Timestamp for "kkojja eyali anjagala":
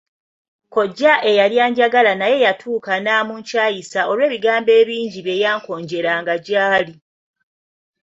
0.65-2.11